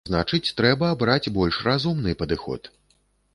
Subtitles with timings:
[0.09, 2.73] Значыць, трэба абраць больш разумны падыход.